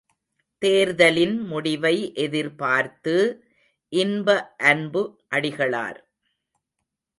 [0.61, 1.93] தேர்தலின் முடிவை
[2.15, 3.15] எதிர்பார்த்து......
[3.93, 4.27] இன்ப
[4.63, 5.03] அன்பு
[5.31, 5.99] அடிகளார்